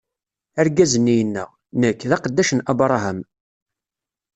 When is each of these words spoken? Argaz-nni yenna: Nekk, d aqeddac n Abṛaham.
Argaz-nni 0.61 1.15
yenna: 1.17 1.43
Nekk, 1.79 2.01
d 2.09 2.11
aqeddac 2.15 2.51
n 2.53 2.59
Abṛaham. 2.71 3.19